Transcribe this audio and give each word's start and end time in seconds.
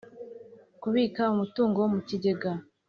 kubika 0.81 1.21
umutungo 1.33 1.79
mu 1.93 1.99
kigega 2.07 2.51